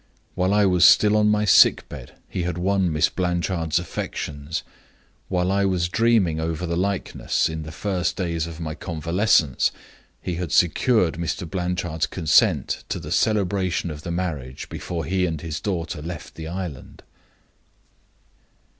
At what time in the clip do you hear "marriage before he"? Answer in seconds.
14.09-15.27